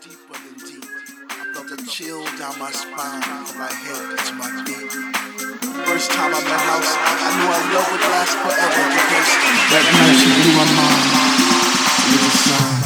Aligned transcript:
deeper 0.00 0.34
than 0.34 0.54
deep. 0.66 0.84
I 1.30 1.52
felt 1.54 1.70
a 1.70 1.86
chill 1.86 2.24
down 2.38 2.58
my 2.58 2.70
spine 2.70 3.22
from 3.22 3.58
my 3.58 3.72
head 3.72 4.18
to 4.18 4.32
my 4.34 4.50
feet. 4.64 4.90
First 5.86 6.10
time 6.10 6.34
I 6.34 6.40
met 6.42 6.60
House, 6.70 6.92
I 6.96 7.30
knew 7.36 7.48
our 7.50 7.64
love 7.74 7.88
would 7.92 8.00
last 8.00 8.34
forever 8.42 8.82
because 8.96 9.30
that 9.70 9.84
night 9.94 10.16
she 10.18 10.28
blew 10.42 10.52
my 10.56 10.66
mind 10.74 11.06
with 12.12 12.26
a 12.26 12.36
sign. 12.36 12.85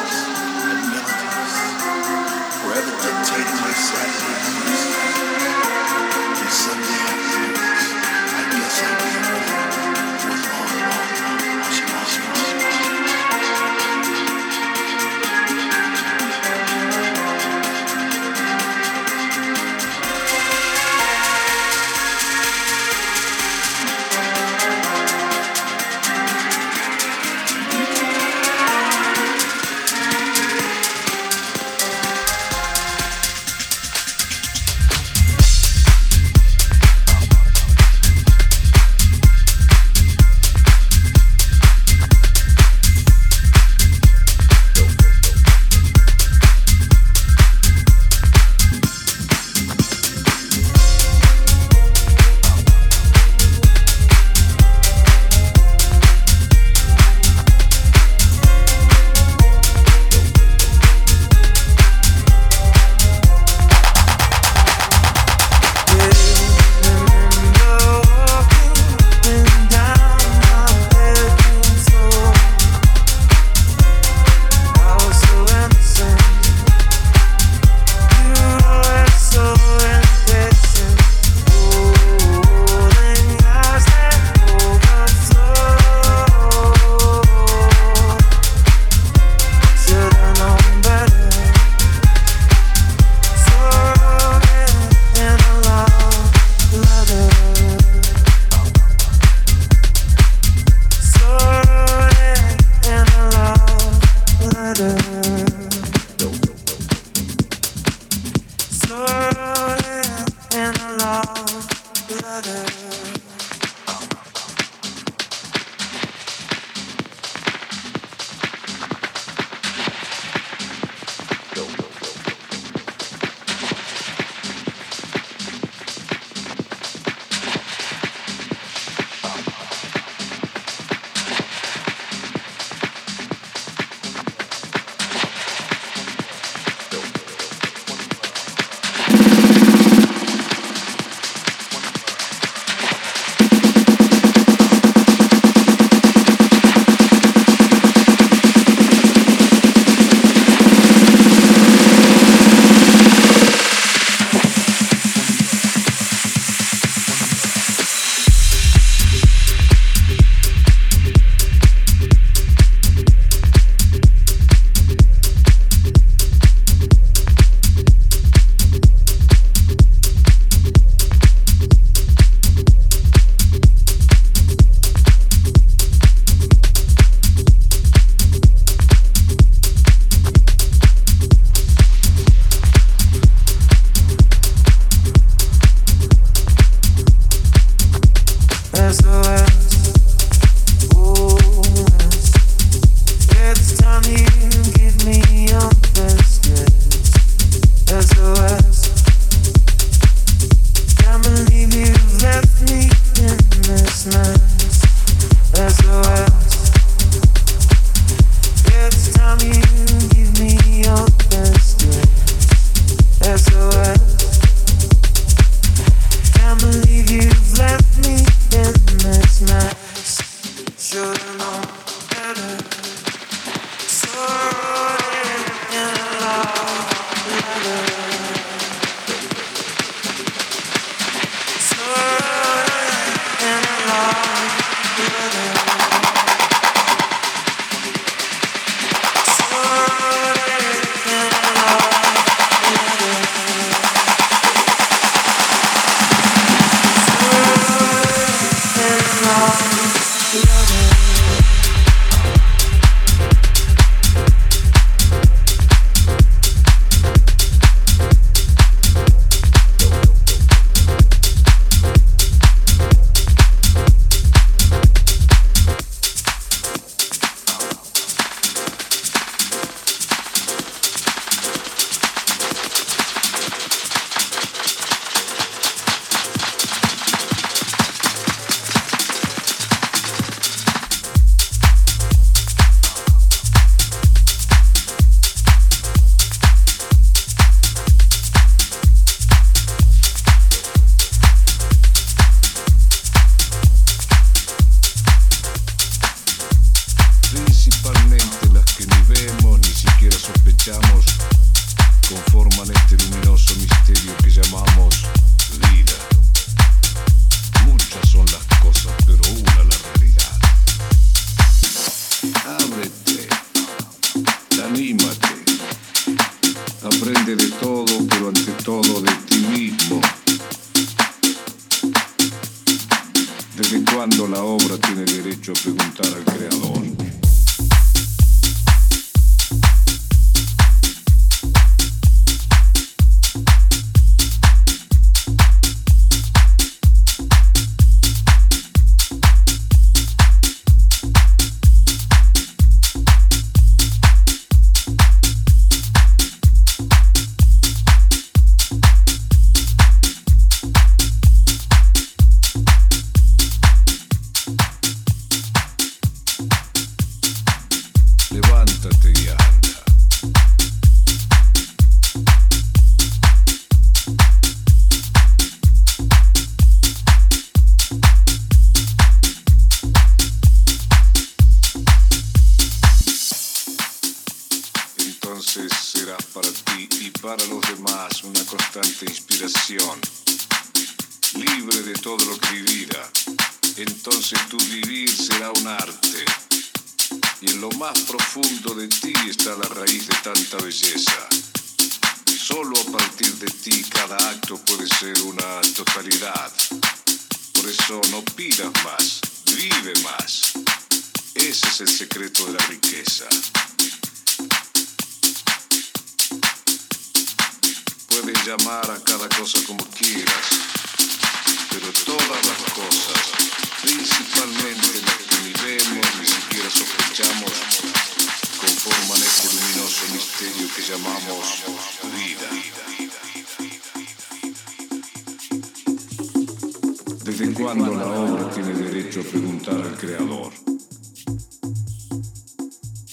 ¿Desde 427.23 427.53
cuándo 427.53 427.95
la 427.95 428.05
obra 428.05 428.49
tiene 428.49 428.73
derecho 428.73 429.21
a 429.21 429.23
preguntar 429.23 429.75
al 429.75 429.97
creador? 429.97 430.51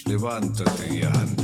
Levántate 0.06 0.96
y 0.96 1.02
anda. 1.02 1.37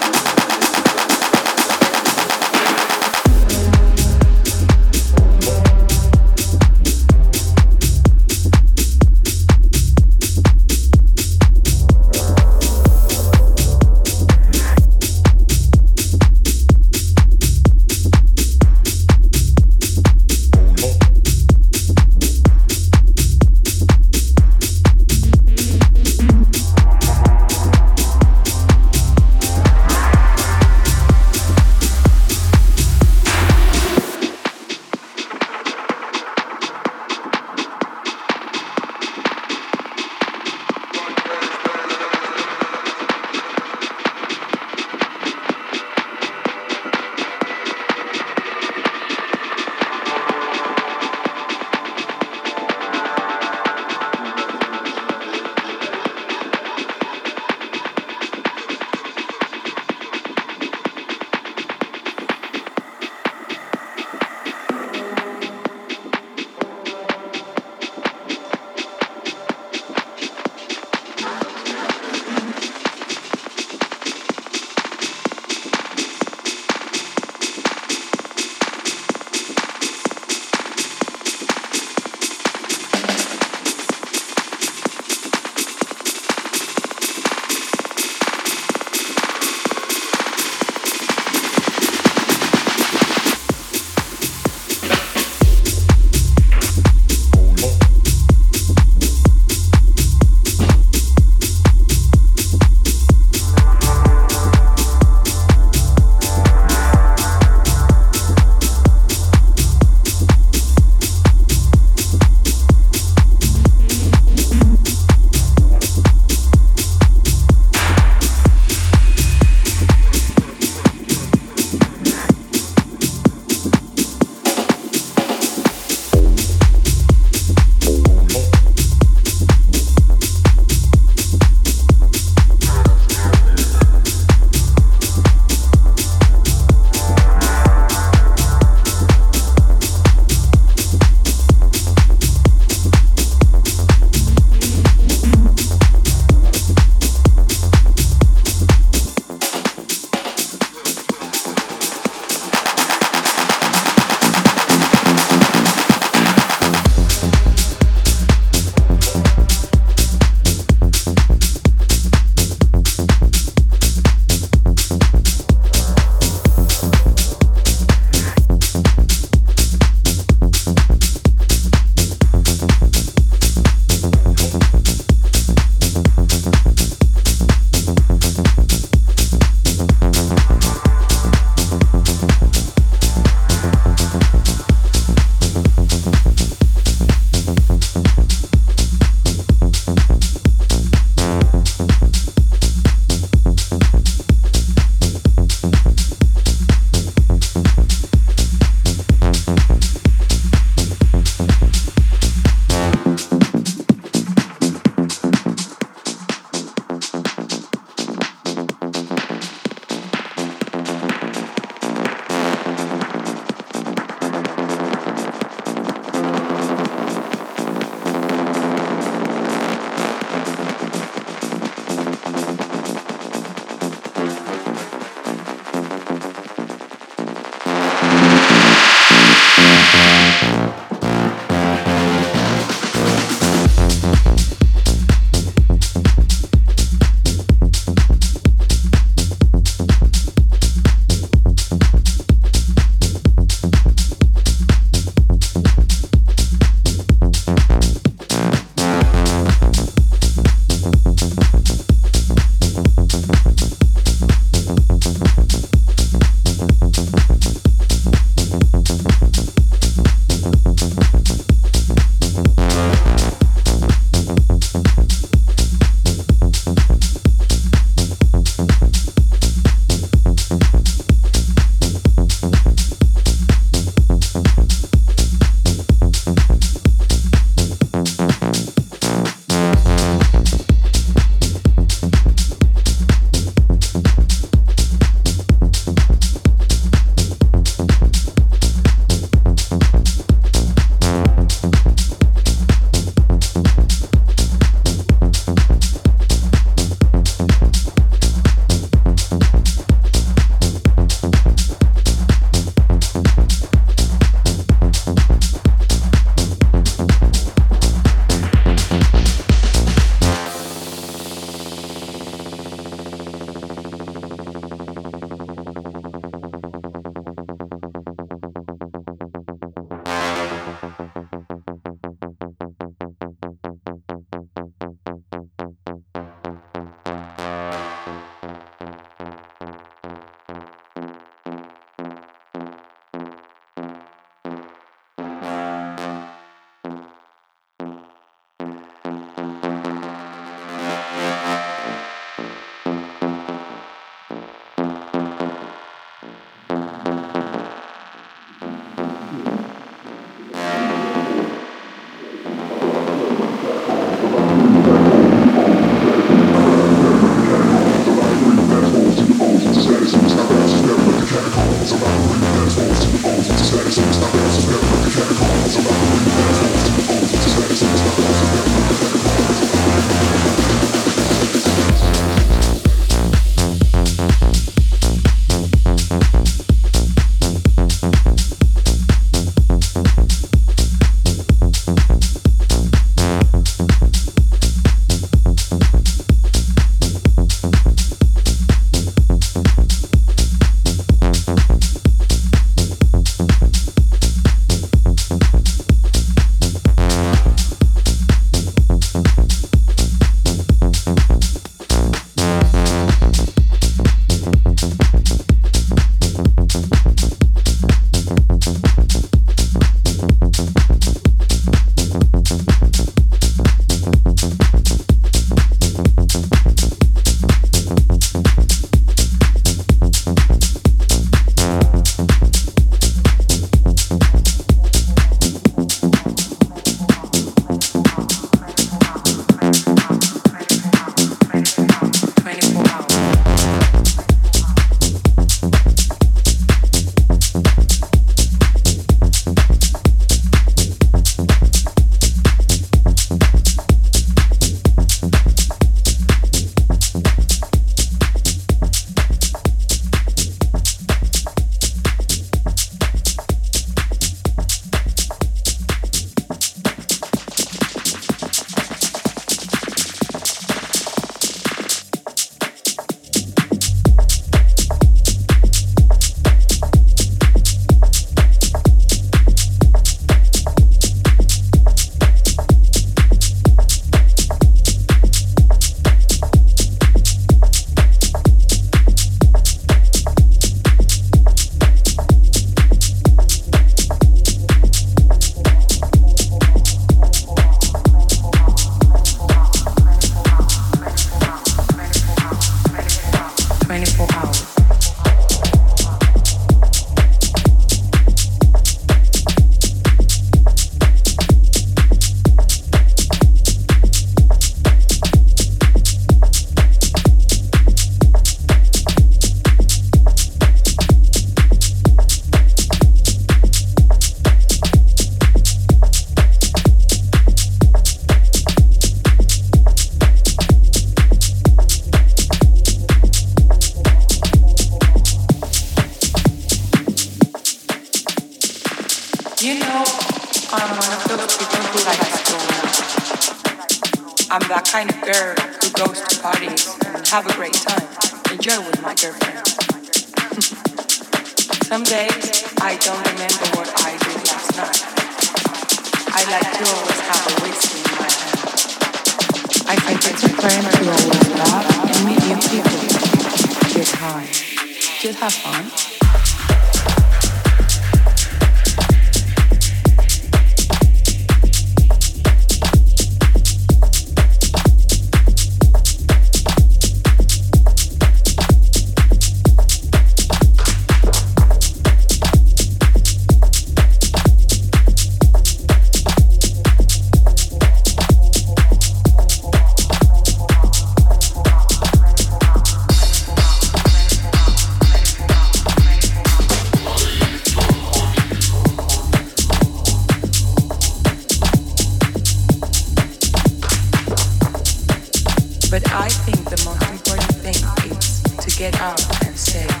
But 595.91 596.09
I 596.13 596.29
think 596.29 596.69
the 596.69 596.81
most 596.85 597.03
important 597.11 597.51
thing 597.59 597.75
is 598.09 598.41
to 598.63 598.79
get 598.79 598.95
up 599.01 599.19
and 599.43 599.57
say, 599.57 600.00